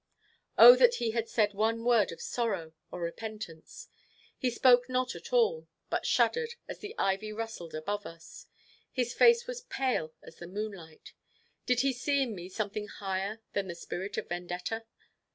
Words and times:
Oh 0.57 0.75
that 0.77 0.95
he 0.95 1.11
had 1.11 1.29
said 1.29 1.53
one 1.53 1.85
word 1.85 2.11
of 2.11 2.19
sorrow 2.19 2.73
or 2.89 3.01
repentance! 3.01 3.87
He 4.35 4.49
spoke 4.49 4.89
not 4.89 5.13
at 5.13 5.31
all; 5.31 5.67
but 5.91 6.07
shuddered, 6.07 6.55
as 6.67 6.79
the 6.79 6.95
ivy 6.97 7.31
rustled 7.31 7.75
above 7.75 8.07
us. 8.07 8.47
His 8.91 9.13
face 9.13 9.45
was 9.45 9.61
pale 9.61 10.11
as 10.23 10.37
the 10.37 10.47
moonlight. 10.47 11.13
Did 11.67 11.81
he 11.81 11.93
see 11.93 12.23
in 12.23 12.33
me 12.33 12.49
something 12.49 12.87
higher 12.87 13.41
than 13.53 13.67
the 13.67 13.75
spirit 13.75 14.17
of 14.17 14.27
Vendetta? 14.27 14.85